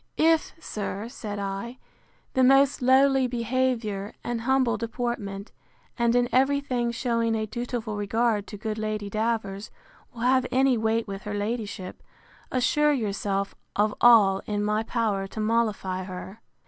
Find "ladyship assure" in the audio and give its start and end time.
11.35-12.93